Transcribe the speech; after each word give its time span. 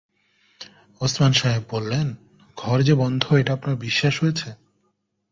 ওসমান 1.01 1.31
সাহেব 1.31 1.63
বললেন, 1.69 2.07
ঘর 2.57 2.77
যে 2.81 2.93
বন্ধ, 2.95 3.23
এটা 3.33 3.53
আপনার 3.53 3.75
বিশ্বাস 3.75 4.15
হয়েছে? 4.21 4.49